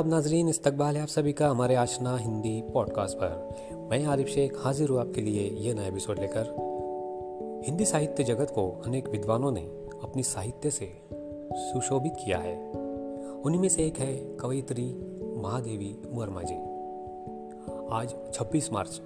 [0.00, 4.56] आदाब नाजरीन, इस्तकबाल है आप सभी का हमारे आशना हिंदी पॉडकास्ट पर। मैं आरिफ शेख
[4.58, 9.60] हाजिर हूँ आपके लिए ये नया एपिसोड लेकर। हिंदी साहित्य जगत को अनेक विद्वानों ने
[10.02, 11.02] अपनी साहित्य से
[11.52, 12.70] सुशोभित किया है।
[13.44, 14.86] उन्हीं में से एक है कवयित्री
[15.36, 16.56] महादेवी वर्मा जी।
[17.92, 19.00] आज 26 मार्च,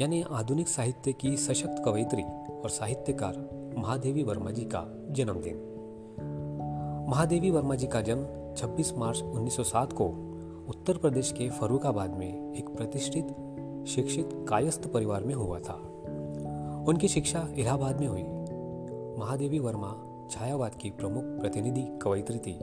[0.00, 2.22] यानी आधुनिक साहित्य की सशक्त कवयित्री
[2.62, 5.64] और साहित्यकार महादेवी वर्मा जी का जन्मदिन।
[7.08, 10.04] महादेवी वर्मा जी का जन्म 26 मार्च 1907 को
[10.68, 13.26] उत्तर प्रदेश के फरुखाबाद में एक प्रतिष्ठित,
[13.88, 15.74] शिक्षित, कायस्थ परिवार में हुआ था।
[16.88, 18.22] उनकी शिक्षा इलाहाबाद में हुई।
[19.20, 22.58] महादेवी वर्मा छायावाद की प्रमुख प्रतिनिधि कवयित्री थी।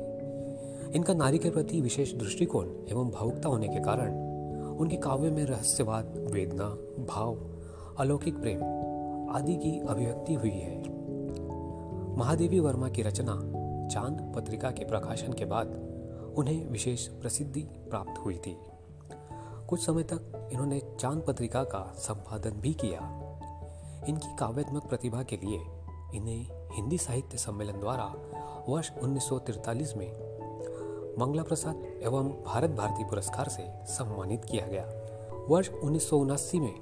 [0.96, 4.16] इनका नारी के प्रति विशेष दृष्टिकोण एवं भावुकता होने के कारण
[4.78, 6.70] उनके काव्य में रहस्यवाद, वेदना,
[7.06, 7.38] भाव,
[8.00, 8.60] अलौकिक प्रेम
[9.36, 10.84] आदि की अभिव्यक्ति हुई है।
[12.18, 15.68] महादेवी वर्मा की रचना चाँद पत्रिका के प्रकाशन के बाद
[16.38, 18.58] उन्हें विशेष प्रसिद्धि प्राप्त हुई थी।
[19.70, 23.00] कुछ समय तक इन्होंने चाँद पत्रिका का संपादन भी किया।
[24.10, 25.60] इनकी काव्यात्मक प्रतिभा के लिए
[26.18, 28.16] इन्हें हिंदी साहित्य सम्मेलन द्वारा
[28.70, 30.12] वर्ष 1943 में
[31.20, 34.86] मंगला प्रसाद एवं भारत भारती पुरस्कार से सम्मानित किया गया।
[35.50, 36.12] वर्ष उन्नीस
[36.56, 36.76] में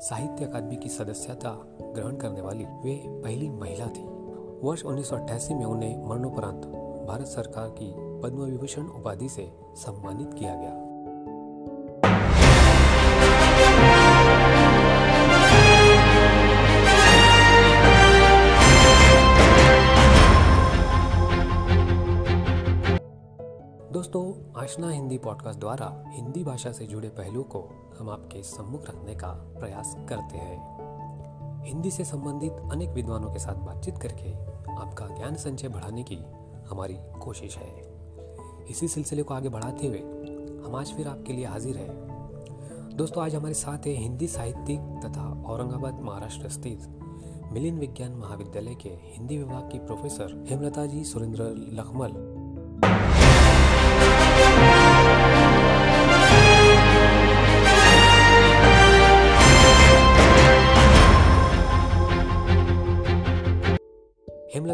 [0.00, 4.21] साहित्य अकादमी की सदस्यता ग्रहण करने वाली वे पहली महिला थी।
[4.64, 6.66] वर्ष उन्नीस सौ अट्ठासी में उन्हें मरणोपरांत
[7.08, 10.70] भारत सरकार की पद्म विभूषण उपाधि से सम्मानित किया गया।
[23.92, 29.14] दोस्तों, आशना हिंदी पॉडकास्ट द्वारा हिंदी भाषा से जुड़े पहलू को हम आपके सम्मुख रखने
[29.14, 30.82] का प्रयास करते हैं।
[31.64, 36.18] हिंदी से संबंधित अनेक विद्वानों के साथ बातचीत करके आपका ज्ञान संचय बढ़ाने की
[36.68, 37.92] हमारी कोशिश है।
[38.70, 39.98] इसी सिलसिले को आगे बढ़ाते हुए
[40.64, 42.12] हम आज फिर आपके लिए हाजिर हैं।
[42.96, 46.88] दोस्तों, आज हमारे साथ है हिंदी साहित्यिक तथा औरंगाबाद, महाराष्ट्र स्थित
[47.52, 52.31] मिलिन विज्ञान महाविद्यालय के हिंदी विभाग की प्रोफेसर हेमलता जी सुरेंद्र लखमल।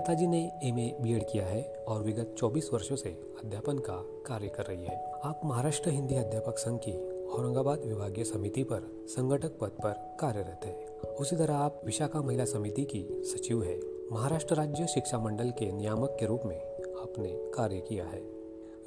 [0.09, 3.09] हेमलता जी ने एम ए किया है और विगत 24 वर्षों से
[3.45, 3.95] अध्यापन का
[4.27, 6.93] कार्य कर रही है। आप महाराष्ट्र हिंदी अध्यापक संघ की
[7.27, 10.87] औरंगाबाद विभागीय समिति पर संगठक पद पर कार्यरत है।
[11.21, 13.81] उसी तरह आप विशाखा महिला समिति की सचिव है।
[14.13, 16.57] महाराष्ट्र राज्य शिक्षा मंडल के नियामक के रूप में
[17.03, 18.21] आपने कार्य किया है।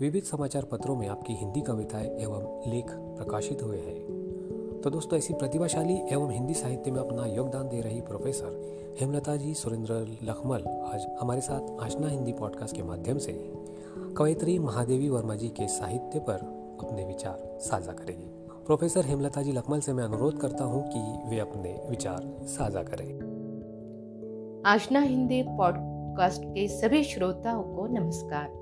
[0.02, 4.21] विविध समाचार पत्रों में आपकी हिंदी कविताएँ एवं लेख प्रकाशित हुए हैं।
[4.81, 8.62] तो दोस्तों, ऐसी प्रतिभाशाली एवं हिंदी साहित्य में अपना योगदान दे रही प्रोफेसर
[9.00, 13.53] हेमलता जी सुरेंद्र लखमल आज हमारे साथ आशना हिंदी पॉडकास्ट के माध्यम से
[14.18, 16.34] कवयित्री महादेवी वर्मा जी के साहित्य पर
[16.81, 18.25] अपने विचार साझा करेगी।
[18.66, 23.13] प्रोफेसर हेमलता जी लखमल से मैं अनुरोध करता हूँ कि वे अपने विचार साझा करें।
[24.66, 28.61] आशना हिंदी पॉडकास्ट के सभी श्रोताओं को नमस्कार।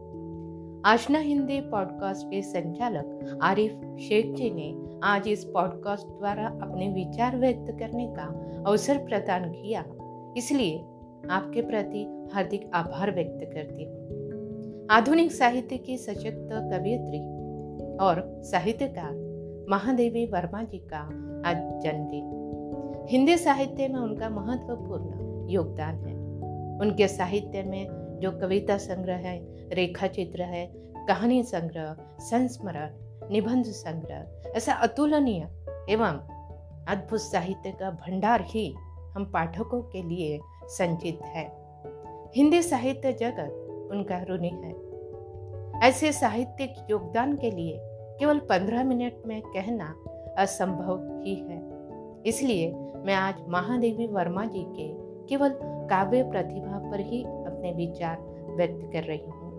[0.86, 7.38] आशना हिंदी पॉडकास्ट के संचालक आरिफ शेख जी ने आज इस पॉडकास्ट द्वारा अपने विचार
[7.38, 8.24] व्यक्त करने का
[8.68, 9.86] अवसर प्रदान किया।
[10.38, 10.78] इसलिए
[11.30, 17.20] आपके प्रति हार्दिक आभार व्यक्त करती हूँ। आधुनिक साहित्य की सशक्त कवियत्री
[17.98, 21.00] और साहित्यकार महादेवी वर्मा जी का
[21.50, 26.16] आज जन्मदिन। हिंदी साहित्य में उनका महत्वपूर्ण योगदान है।
[26.80, 30.74] उनके साहित्य में जो कविता संग्रह है रेखा चित्र है,
[31.08, 32.90] कहानी संग्रह, संस्मरण,
[33.32, 35.48] निबंध संग्रह, ऐसा अतुलनीय
[35.90, 36.20] एवं
[36.88, 38.76] अद्भुत साहित्य का भंडार ही
[39.16, 41.52] हम पाठकों के लिए संचित है।
[42.36, 44.90] हिंदी साहित्य जगत उनका ऋणी है।
[45.90, 47.80] ऐसे साहित्यिक योगदान के लिए
[48.20, 49.96] केवल पंद्रह मिनट में कहना
[50.38, 51.70] असंभव ही है।
[52.26, 52.72] इसलिए
[53.06, 54.94] मैं आज महादेवी वर्मा जी के
[55.28, 57.24] केवल काव्य प्रतिभा पर ही
[57.60, 58.18] अपने विचार
[58.56, 59.50] व्यक्त कर रही हूँ।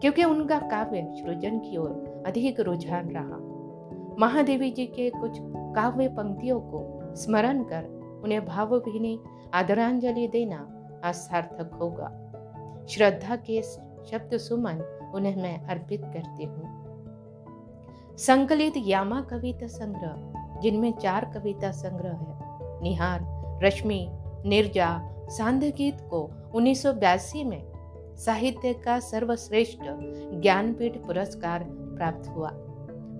[0.00, 3.56] क्योंकि उनका काव्य सृजन की ओर अधिक रुझान रहा।
[4.18, 7.84] महादेवी जी के कुछ काव्य पंक्तियों को स्मरण कर
[8.24, 9.20] उन्हें भावभीनी
[9.54, 10.72] आदरांजलि देना
[11.04, 12.22] असार्थक होगा।
[12.88, 16.86] श्रद्धा के शब्द सुमन उन्हें मैं अर्पित करती हूँ।
[18.16, 22.36] संकलित यामा कविता संग्रह, जिनमें चार कविता संग्रह है,
[22.82, 23.20] निहार,
[23.64, 24.08] रश्मि,
[24.46, 27.62] निर्जा, सांध्य गीत को उन्नीस सौ बयासी में
[28.16, 29.78] साहित्य का सर्वश्रेष्ठ
[30.40, 32.50] ज्ञानपीठ पुरस्कार प्राप्त हुआ।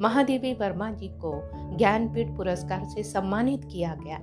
[0.02, 1.32] महादेवी वर्मा जी को
[1.76, 4.20] ज्ञानपीठ पुरस्कार से सम्मानित किया गया।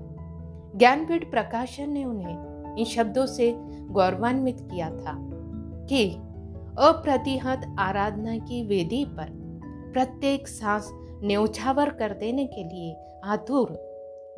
[0.75, 3.53] ज्ञानपीठ प्रकाशन ने उन्हें इन शब्दों से
[3.89, 5.13] गौरवान्वित किया था
[5.89, 6.09] कि
[6.79, 9.29] अप्रतिहत आराधना की वेदी पर
[9.93, 10.89] प्रत्येक सांस
[11.23, 12.95] न्यौछावर कर देने के लिए
[13.25, 13.77] आतुर,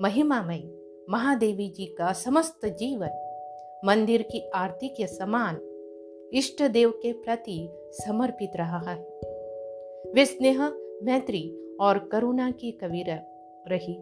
[0.02, 0.72] महिमामयी
[1.10, 3.22] महादेवी जी का समस्त जीवन
[3.86, 5.58] मंदिर की आरती के समान
[6.34, 8.98] इष्ट देव के प्रति समर्पित रहा है।
[10.14, 10.70] वे स्नेह,
[11.04, 13.20] मैत्री और करुणा की कविर
[13.68, 14.00] रही।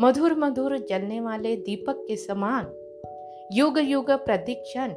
[0.00, 2.64] मधुर मधुर जलने वाले दीपक के समान
[3.52, 4.88] युग युग प्रतिक्षण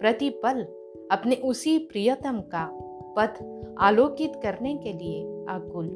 [0.00, 0.62] प्रतिपल
[1.10, 2.70] अपने उसी प्रियतम का
[3.18, 3.44] पथ
[3.78, 5.86] आलोकित करने के लिए आकुल।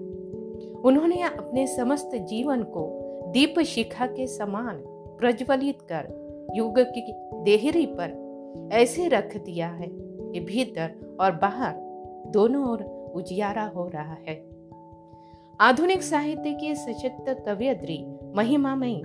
[0.84, 6.19] उन्होंने अपने समस्त जीवन को दीप शिखा के समान प्रज्वलित कर
[6.54, 7.12] युग की
[7.42, 11.74] देहरी पर ऐसे रख दिया है कि भीतर और बाहर
[12.30, 12.82] दोनों ओर
[13.14, 14.50] उजियारा हो रहा है।
[15.60, 18.06] आधुनिक साहित्य के सशक्त कवियत्री,
[18.36, 19.02] महिमामयी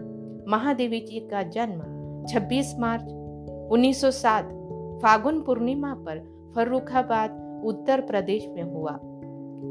[0.48, 1.82] महादेवी जी का जन्म
[2.26, 3.04] 26 मार्च
[3.72, 4.46] 1907
[5.04, 9.00] फागुन पूर्णिमा पर फर्रुखाबाद, उत्तर प्रदेश में हुआ।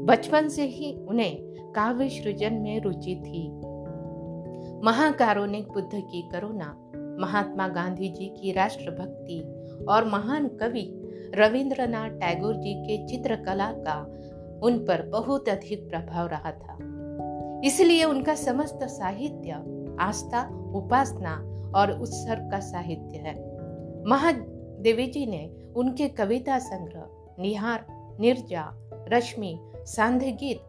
[0.05, 1.37] बचपन से ही उन्हें
[1.75, 3.47] काव्य सृजन में रुचि थी।
[4.83, 6.84] महाकारुणिक बुद्ध की करुणा
[7.19, 11.01] महात्मा गांधी जी की राष्ट्रभक्ति और महान कवि
[11.35, 14.01] रविंद्रनाथ टैगोर जी के चित्रकला का
[14.63, 16.77] उन पर बहुत अधिक प्रभाव रहा था।
[17.63, 19.51] इसलिए उनका समस्त साहित्य,
[19.99, 21.35] आस्था, उपासना
[21.75, 23.33] और उत्सर्ग का साहित्य है।
[24.05, 27.05] महादेवी जी ने उनके कविता संग्रह,
[27.39, 27.85] निहार,
[28.19, 28.71] निर्जा,
[29.13, 30.61] रश्मि सांध गीत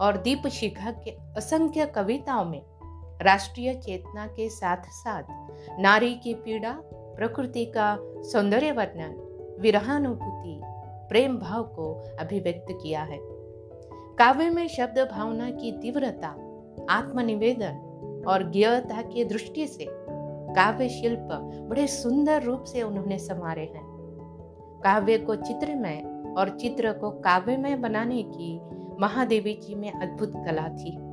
[0.00, 2.62] और दीप शिखा के असंख्य कविताओं में
[3.22, 5.22] राष्ट्रीय चेतना के साथ साथ
[5.78, 9.12] नारी की पीड़ा, प्रकृति का सौंदर्य वर्णन,
[9.60, 10.60] विरहानुभूति,
[11.08, 13.18] प्रेम भाव को अभिव्यक्त किया है।
[14.18, 16.28] काव्य में शब्द भावना की तीव्रता,
[16.90, 19.86] आत्मनिवेदन और ज्ञता की दृष्टि से
[20.54, 21.28] काव्य शिल्प
[21.70, 23.92] बड़े सुंदर रूप से उन्होंने संवारे हैं।
[24.84, 26.02] काव्य को चित्रमय
[26.38, 28.60] और चित्र को काव्यमय बनाने की
[29.00, 31.11] महादेवी जी में अद्भुत कला थी।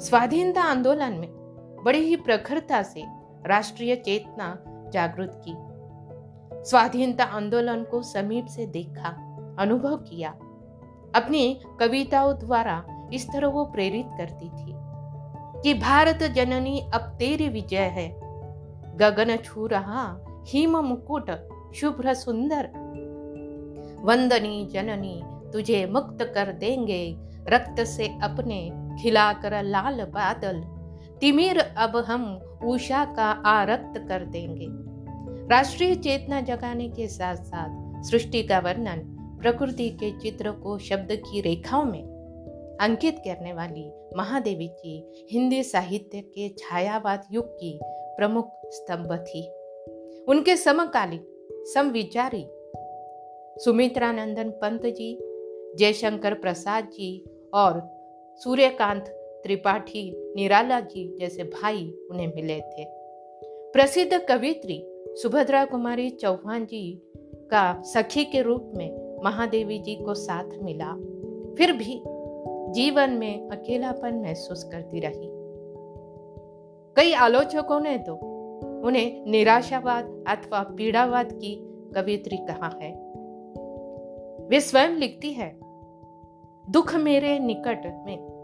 [0.00, 1.28] स्वाधीनता आंदोलन में
[1.84, 3.04] बड़ी ही प्रखरता से
[3.46, 4.58] राष्ट्रीय चेतना
[4.92, 5.54] जागृत की।
[6.70, 9.08] स्वाधीनता आंदोलन को समीप से देखा,
[9.58, 10.30] अनुभव किया।
[11.14, 14.72] अपनी कविताओं द्वारा इस तरह वो प्रेरित करती थी
[15.62, 18.20] कि भारत जननी अब तेरी विजय है।
[18.96, 21.30] गगन छू रहा, हिम मुकुट,
[21.74, 22.68] शुभ्र सुंदर।
[24.02, 25.22] वंदनी जननी,
[25.52, 27.16] तुझे मुक्त कर देंगे,
[27.48, 30.62] रक्त से अपने खिलाकर लाल बादल,
[31.20, 32.24] तिमिर अब हम
[32.64, 34.66] उषा का आरक्त कर देंगे।
[35.50, 38.98] राष्ट्रीय चेतना जगाने के साथ साथ सृष्टि का वर्णन,
[39.42, 42.02] प्रकृति के चित्र को शब्द की रेखाओं में
[42.80, 49.46] अंकित करने वाली महादेवी जी हिंदी साहित्य के छायावाद युग की प्रमुख स्तंभ थी।
[50.28, 51.24] उनके समकालीन
[51.74, 52.44] समविचारी
[53.64, 55.18] सुमित्रानंदन पंत जी,
[55.78, 57.80] जयशंकर प्रसाद जी और
[58.36, 59.04] सूर्यकांत,
[59.42, 62.84] त्रिपाठी निराला जी जैसे भाई उन्हें मिले थे।
[63.72, 64.84] प्रसिद्ध कवित्री
[65.22, 67.02] सुभद्रा कुमारी चौहान जी
[67.50, 70.92] का सखी के रूप में महादेवी जी को साथ मिला।
[71.58, 72.02] फिर भी
[72.72, 75.28] जीवन में अकेलापन महसूस करती रही।
[76.96, 78.14] कई आलोचकों ने तो
[78.84, 81.54] उन्हें निराशावाद अथवा पीड़ावाद की
[81.94, 82.92] कवित्री कहा है।
[84.46, 85.58] वे स्वयं लिखती है,
[86.70, 88.35] दुख मेरे निकट में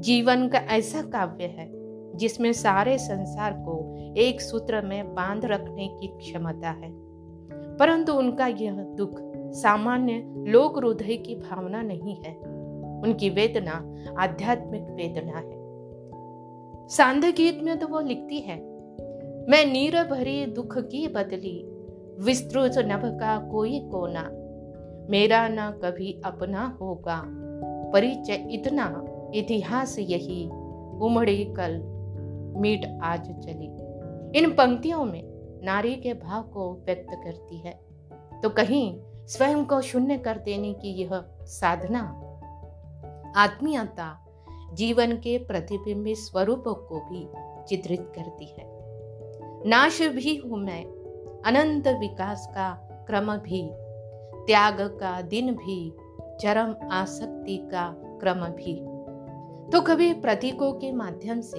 [0.00, 1.70] जीवन का ऐसा काव्य है,
[2.16, 6.92] जिसमें सारे संसार को एक सूत्र में बाँध रखने की क्षमता है।
[7.76, 12.36] परंतु उनका यह दुख सामान्य लोक हृदय की भावना नहीं है।
[13.02, 15.64] उनकी वेदना आध्यात्मिक वेदना है।
[16.88, 18.56] सांध गीत में तो वो लिखती है,
[19.50, 21.64] मैं नीर भरी दुख की बदली,
[22.20, 24.30] विस्तृत नभ का कोई कोना।
[25.10, 27.22] मेरा ना कभी अपना होगा,
[27.92, 28.84] परिचय इतना
[29.34, 30.46] इतिहास यही,
[31.00, 31.80] उमड़ी कल,
[32.56, 33.66] मीट आज चली।
[34.38, 35.22] इन पंक्तियों में
[35.64, 37.80] नारी के भाव को व्यक्त करती है।
[38.42, 42.00] तो कहीं स्वयं को शून्य कर देने की यह साधना,
[43.36, 44.26] आत्मीयता
[44.74, 47.28] जीवन के प्रतिबिंबित स्वरूपों को भी
[47.68, 48.64] चित्रित करती है।
[49.68, 50.84] नाश भी हूँ मैं,
[51.46, 53.70] अनंत विकास का क्रम भी,
[54.46, 55.92] त्याग का दिन भी,
[56.40, 58.93] चरम आसक्ति का क्रम भी।
[59.74, 61.58] तो कभी प्रतीकों के माध्यम से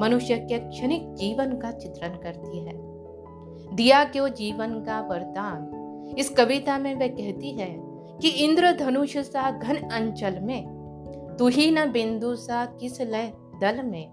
[0.00, 2.72] मनुष्य के क्षणिक जीवन का चित्रण करती है।
[3.76, 7.76] दिया क्यों जीवन का वरदान इस कविता में वह कहती है
[8.22, 10.66] कि इंद्र धनुष सा घन अंचल में,
[11.38, 14.12] तू ही न बिंदु सा किस लय दल में।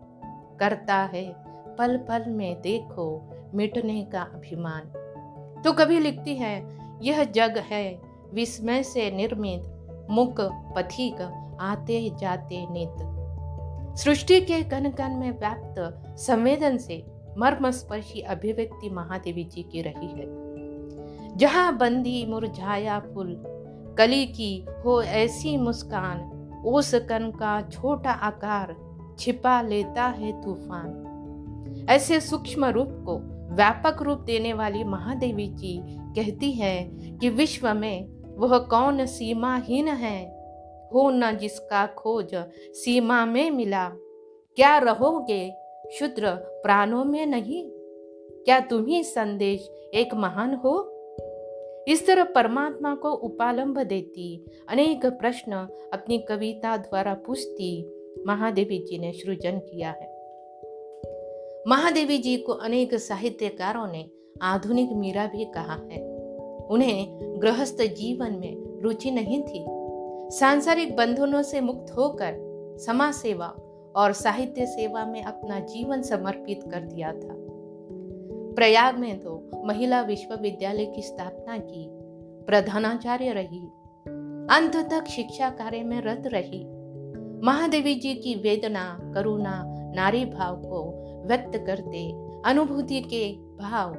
[0.59, 1.35] करता है
[1.77, 4.81] पल पल में देखो मिटने का अभिमान।
[5.63, 8.00] तो कभी लिखती है, यह जग है
[8.33, 9.62] विस्मय से निर्मित
[10.09, 10.41] मुक
[10.75, 13.12] पथिक आते जाते नित।
[13.95, 17.05] सृष्टि के कन कन में व्याप्त संवेदन से
[17.38, 23.43] मर्मस्पर्शी अभिव्यक्ति महादेवी जी की रही है। जहाँ बंदी, मुरझाया फूल,
[23.97, 26.19] कली की हो ऐसी मुस्कान,
[26.65, 28.75] उस कन का छोटा आकार
[29.19, 33.17] छिपा लेता है तूफ़ान। ऐसे सूक्ष्म रूप को
[33.55, 38.07] व्यापक रूप देने वाली महादेवी जी कहती है कि विश्व में
[38.38, 40.32] वह कौन सीमाहीन है?
[40.93, 42.35] हो न जिसका खोज
[42.71, 43.89] सीमा में मिला।
[44.55, 45.51] क्या रहोगे
[46.00, 47.69] शुद्र प्राणों में नहीं?
[48.45, 50.89] क्या तुम ही संदेश एक महान हो?
[51.88, 57.89] इस तरह परमात्मा को उपालंब देती, अनेक प्रश्न अपनी कविता द्वारा पूछती,
[58.27, 60.13] महादेवी जी ने सृजन किया है।
[61.67, 64.09] महादेवी जी को अनेक साहित्यकारों ने
[64.41, 66.13] आधुनिक मीरा भी कहा है।
[66.67, 69.82] उन्हें गृहस्थ जीवन में रुचि नहीं थी।
[70.39, 72.35] सांसारिक बंधनों से मुक्त होकर
[72.79, 73.47] समाज सेवा
[73.95, 77.35] और साहित्य सेवा में अपना जीवन समर्पित कर दिया था।
[78.55, 81.87] प्रयाग में तो महिला विश्वविद्यालय की स्थापना की,
[82.45, 83.61] प्रधानाचार्य रही
[84.57, 86.63] अंत तक शिक्षा कार्य में रत रही।
[87.45, 89.63] महादेवी जी की वेदना, करुणा
[89.95, 90.83] नारी भाव को
[91.27, 92.11] व्यक्त करते,
[92.45, 93.95] अनुभूति के भाव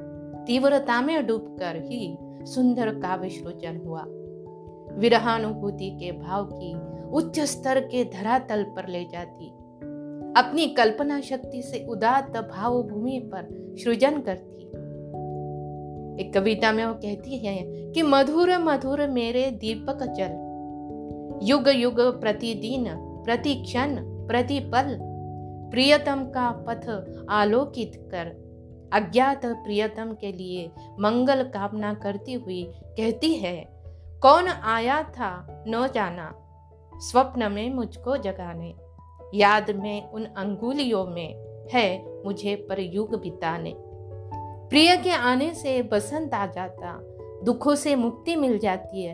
[0.47, 4.05] तीव्रता में डूबकर ही सुंदर काव्य सृजन हुआ।
[4.97, 9.47] विरहानुभूति के भाव की उच्च स्तर के धरातल पर ले जाती।
[10.37, 14.55] अपनी कल्पना शक्ति से उदात भाव भूमि पर सृजन करती।
[16.21, 20.45] एक कविता में वो कहती है कि, मधुर मधुर मेरे दीपक जल
[21.43, 23.95] युग युग प्रतिदिन प्रति क्षण
[24.27, 24.99] प्रति पल
[25.71, 28.45] प्रियतम का पथ आलोकित कर।
[28.93, 33.74] अज्ञात प्रियतम के लिए मंगल कामना करती हुई कहती है
[34.25, 35.29] कौन आया था
[35.67, 36.31] न जाना,
[37.01, 38.73] स्वप्न में मुझको जगाने।
[39.33, 43.73] याद में उन अंगुलियों में है मुझे पर युग बिताने।
[44.69, 46.97] प्रिय के आने से बसंत आ जाता,
[47.43, 49.13] दुखों से मुक्ति मिल जाती है,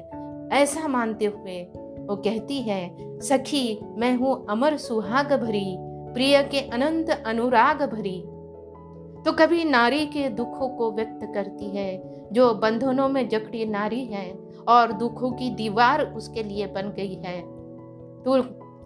[0.54, 1.62] ऐसा मानते हुए
[2.08, 5.76] वो कहती है, सखी, मैं हूँ अमर सुहाग भरी
[6.14, 8.22] प्रिय के अनंत अनुराग भरी
[9.26, 14.26] तो कभी नारी के दुखों को व्यक्त करती है, जो बंधनों में जकड़ी नारी है
[14.68, 17.42] और दुखों की दीवार उसके लिए बन गई है।
[18.24, 18.38] तो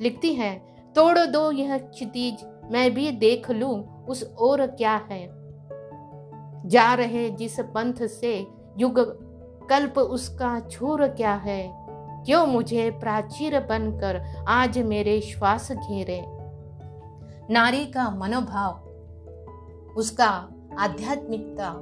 [0.01, 5.45] लिखती है, तोड़ दो यह क्षितिज, मैं भी देख लूँ उस और क्या है।
[6.65, 8.99] जा रहे जिस पंथ से युग,
[9.69, 11.85] कल्प उसका छोर क्या है?
[12.25, 16.23] क्यों मुझे प्राचीर बनकर आज मेरे श्वास घेरे?
[17.53, 18.71] नारी का मनोभाव,
[19.97, 21.73] उसका आध्यात्मिकता,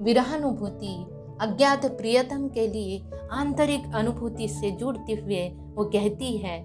[0.00, 1.06] विरहानुभूति
[1.40, 6.58] अज्ञात प्रियतम के लिए आंतरिक अनुभूति से जुड़ते हुए वो कहती है,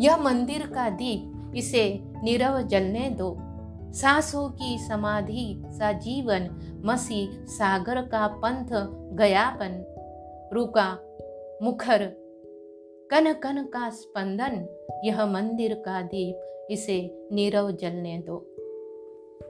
[0.00, 1.84] यह मंदिर का दीप इसे
[2.22, 3.36] नीरव जलने दो।
[3.92, 6.48] सांसों की समाधि सा जीवन
[6.84, 8.72] मसी सागर का पंथ
[9.18, 9.82] गयापन।
[10.52, 10.90] रुका
[11.62, 12.04] मुखर
[13.10, 14.66] कन कन का स्पंदन,
[15.04, 16.98] यह मंदिर का दीप इसे
[17.32, 18.44] नीरव जलने दो।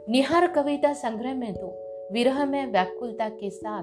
[0.09, 1.69] निहार कविता संग्रह में तो
[2.13, 3.83] विरह में व्याकुलता के साथ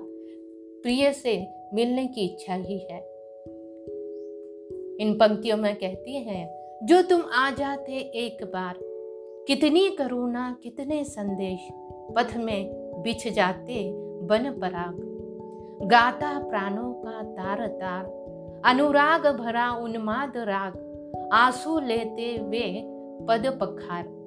[0.83, 2.99] प्रिय से मिलने की इच्छा ही है।
[4.99, 8.75] इन पंक्तियों में कहती है, जो तुम आ जाते एक बार,
[9.47, 11.59] कितनी करुणा, कितने संदेश,
[12.15, 15.09] पथ में बिछ जाते बन पराग।
[15.83, 18.05] गाता प्राणों का तार तार,
[18.65, 20.73] अनुराग भरा उन्माद राग,
[21.33, 22.83] आँसू लेते वे
[23.27, 24.23] पद पखार।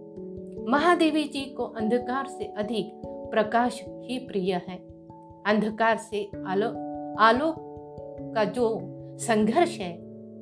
[0.69, 4.77] महादेवी जी को अंधकार से अधिक प्रकाश ही प्रिय है।
[5.47, 6.69] अंधकार से आलो,
[7.17, 7.55] आलोक
[8.35, 8.79] का जो
[9.19, 9.93] संघर्ष है,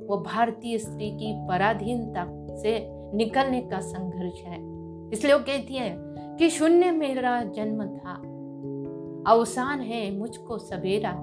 [0.07, 2.25] वो भारतीय स्त्री की पराधीनता
[2.57, 2.79] से
[3.17, 4.59] निकलने का संघर्ष है।
[5.11, 5.97] इसलिए वो कहती है
[6.39, 8.15] कि शून्य मेरा जन्म था,
[9.33, 11.15] अवसान है मुझको सवेरा।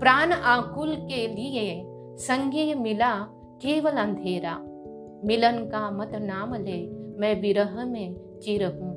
[0.00, 1.82] प्राण आकुल के लिए
[2.16, 3.14] संगी मिला
[3.62, 4.58] केवल अंधेरा।
[5.24, 6.86] मिलन का मत नाम ले,
[7.18, 8.93] मैं विरह में चिर हूँ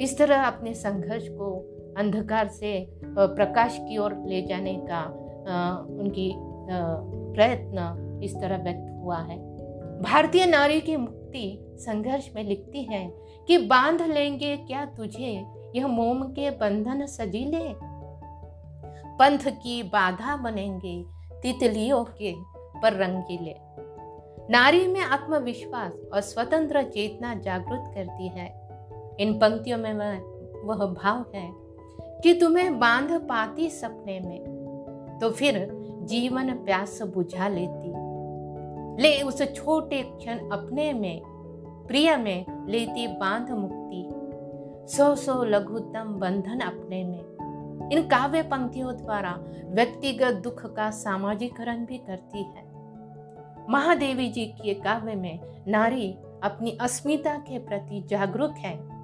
[0.00, 1.54] इस तरह अपने संघर्ष को
[1.98, 2.72] अंधकार से
[3.18, 5.04] प्रकाश की ओर ले जाने का
[6.00, 9.38] उनकी प्रयत्न इस तरह व्यक्त हुआ है।
[10.02, 13.06] भारतीय नारी की मुक्ति संघर्ष में लिखती है
[13.48, 15.32] कि बाँध लेंगे क्या तुझे?
[15.76, 17.72] यह मोम के बंधन सजीले।
[19.18, 21.04] पंथ की बाधा बनेंगे
[21.42, 22.34] तितलियों के
[22.82, 23.54] पर रंगीले
[24.50, 28.65] नारी में आत्मविश्वास और स्वतंत्र चेतना जागृत करती है।
[29.20, 30.18] इन पंक्तियों में वह
[30.64, 31.50] वह भाव है
[32.22, 35.68] कि तुम्हें बाँध पाती सपने में तो फिर
[36.02, 37.92] जीवन प्यास बुझा लेती।
[39.02, 41.22] ले उस छोटे क्षण अपने में,
[41.88, 44.08] प्रिय में लेती बाँध मुक्ति।
[44.96, 51.98] सौ सौ लघुतम बंधन अपने में। इन काव्य पंक्तियों द्वारा व्यक्तिगत दुख का सामाजिकरण भी
[51.98, 52.64] करती है।
[53.70, 58.95] महादेवी जी के काव्य में नारी अपनी अस्मिता के प्रति जागरूक है।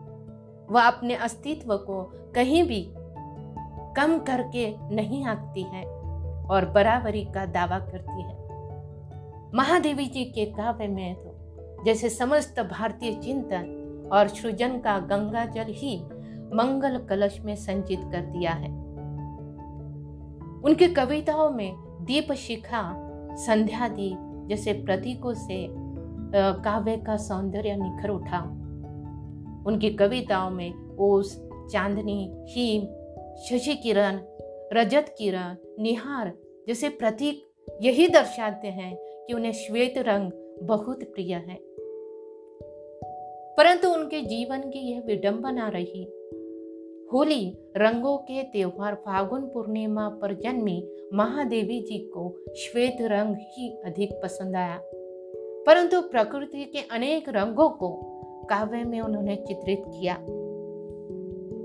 [0.73, 2.03] वह अपने अस्तित्व को
[2.35, 2.87] कहीं भी
[3.97, 5.85] कम करके नहीं आंकती है
[6.47, 8.41] और बराबरी का दावा करती है।
[9.55, 15.73] महादेवी जी के काव्य में तो जैसे समस्त भारतीय चिंतन और सृजन का गंगा जल
[15.73, 15.97] ही
[16.55, 18.71] मंगल कलश में संचित कर दिया है।
[20.63, 22.83] उनके कविताओं में दीप शिखा
[23.37, 25.67] संध्या दीप जैसे प्रतीकों से
[26.65, 28.41] काव्य का सौंदर्य निखर उठा।
[29.67, 32.85] उनकी कविताओं में ओस, चांदनी, हिम
[33.37, 34.21] शशि किरण
[34.73, 36.33] रजत किरण, निहार
[36.69, 37.51] जैसे प्रतीक
[37.83, 40.31] यही दर्शाते हैं कि उन्हें श्वेत रंग
[40.63, 41.59] बहुत प्रिय है।
[43.57, 46.05] परंतु उनके जीवन की यह विडंबना रही।
[47.13, 54.13] होली रंगों के त्योहार फागुन पूर्णिमा पर जन्मी महादेवी जी को श्वेत रंग ही अधिक
[54.23, 54.81] पसंद आया।
[55.67, 58.12] परंतु प्रकृति के अनेक रंगों को
[58.45, 60.19] काव्य में उन्होंने चित्रित किया।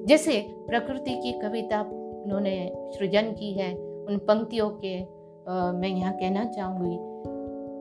[0.05, 3.73] जैसे प्रकृति की कविता उन्होंने सृजन की है
[4.05, 5.17] उन पंक्तियों के
[5.49, 6.97] आ, मैं यहाँ कहना चाहूँगी।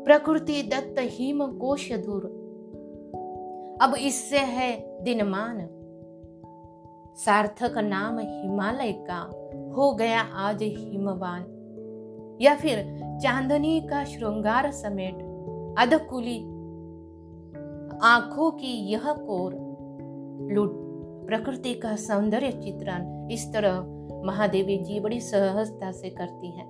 [0.04, 2.24] प्रकृति दत्त हिम कोश दूर
[3.82, 5.68] अब इससे है दिनमान
[7.16, 9.18] सार्थक नाम हिमालय का
[9.76, 12.78] हो गया आज हिमवान। या फिर
[13.22, 15.14] चांदनी का श्रृंगार समेट
[15.78, 16.38] अधकुली
[18.02, 19.52] आँखों की यह कोर
[20.54, 20.70] लुट,
[21.26, 23.80] प्रकृति का सौंदर्य चित्रण इस तरह
[24.26, 26.64] महादेवी जी बड़ी सहजता से करती है।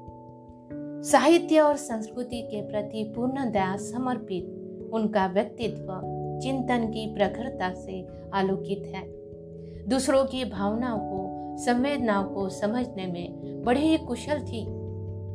[1.03, 4.45] साहित्य और संस्कृति के प्रति पूर्ण दया समर्पित
[4.93, 6.01] उनका व्यक्तित्व
[6.43, 9.05] चिंतन की प्रखरता से आलोकित है।
[9.89, 14.67] दूसरों की भावनाओं को, संवेदनाओं को समझने में बड़े कुशल थी,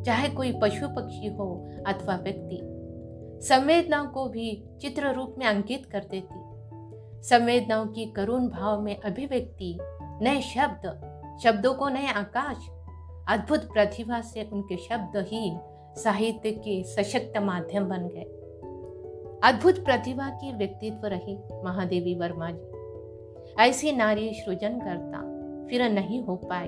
[0.04, 2.81] चाहे कोई पशु पक्षी हो अथवा व्यक्ति।
[3.42, 6.42] संवेदनाओं को भी चित्र रूप में अंकित कर देती।
[7.24, 9.78] संवेदनाओं की करुण भाव में अभिव्यक्ति,
[10.22, 11.12] नए शब्द,
[11.44, 12.58] शब्दों को नए आकाश,
[13.30, 15.58] अद्भुत प्रतिभा से उनके शब्द ही
[16.02, 18.38] साहित्य के सशक्त माध्यम बन गए।
[19.44, 22.72] अद्भुत प्रतिभा की व्यक्तित्व रही महादेवी वर्मा जी।
[23.60, 25.18] ऐसी नारी सृजन करता,
[25.68, 26.68] फिर नहीं हो पाए।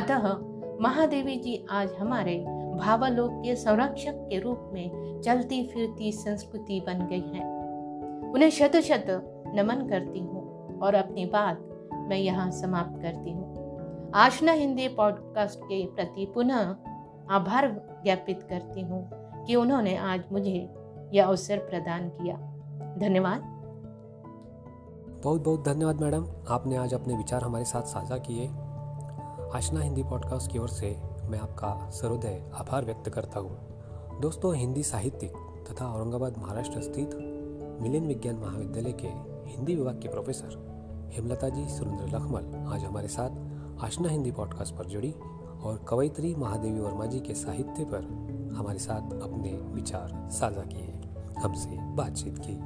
[0.00, 0.38] अतः
[0.80, 2.44] महादेवी जी आज हमारे
[2.76, 7.54] भावलोक के संरक्षक के रूप में चलती फिरती संस्कृति बन गई है।
[8.30, 9.04] उन्हें शत शत
[9.54, 13.54] नमन करती हूँ और अपनी बात मैं यहाँ समाप्त करती हूँ।
[14.14, 16.76] आशना हिंदी पॉडकास्ट के प्रति पुनः
[17.30, 19.10] आभार ज्ञापित करती हूँ
[19.44, 20.74] कि उन्होंने आज मुझे
[21.14, 22.36] यह अवसर प्रदान किया।
[22.98, 23.40] धन्यवाद।
[25.24, 28.46] बहुत बहुत धन्यवाद मैडम। आपने आज अपने विचार हमारे साथ साझा किए।
[29.58, 34.82] आशना हिंदी पॉडकास्ट की ओर से मैं आपका सर्वोदय आभार व्यक्त करता हूँ। दोस्तों, हिंदी
[34.82, 35.32] साहित्यिक
[35.70, 37.14] तथा औरंगाबाद महाराष्ट्र स्थित
[37.82, 39.08] मिलिन विज्ञान महाविद्यालय के
[39.50, 44.86] हिंदी विभाग के प्रोफेसर हेमलता जी सुरेंद्र लखमल आज हमारे साथ आशना हिंदी पॉडकास्ट पर
[44.86, 48.04] जुड़ी और कवयित्री महादेवी वर्मा जी के साहित्य पर
[48.56, 50.92] हमारे साथ अपने विचार साझा किए
[51.38, 52.58] हमसे बातचीत की।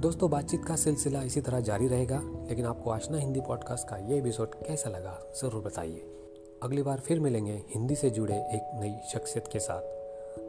[0.00, 4.18] दोस्तों, बातचीत का सिलसिला इसी तरह जारी रहेगा, लेकिन आपको आशना हिंदी पॉडकास्ट का ये
[4.18, 6.19] एपिसोड कैसा लगा ज़रूर बताइए।
[6.62, 9.82] अगली बार फिर मिलेंगे हिंदी से जुड़े एक नई शख्सियत के साथ।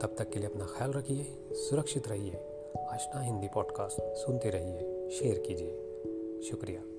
[0.02, 2.34] तब तक के लिए अपना ख्याल रखिए, सुरक्षित रहिए,
[2.90, 5.72] आशना हिंदी पॉडकास्ट सुनते रहिए, शेयर कीजिए।
[6.50, 6.91] शुक्रिया।